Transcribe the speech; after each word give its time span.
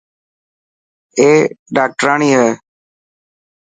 اي 1.19 1.27
ڊاڪٽرياڻي 1.75 2.29
هي. 2.39 2.49